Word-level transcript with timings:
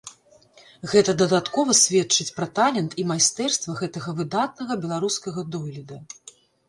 Гэта 0.93 1.11
дадаткова 1.21 1.75
сведчыць 1.81 2.33
пра 2.37 2.47
талент 2.59 2.95
і 3.03 3.05
майстэрства 3.11 3.77
гэтага 3.83 4.17
выдатнага 4.21 4.73
беларускага 4.87 5.39
дойліда. 5.59 6.01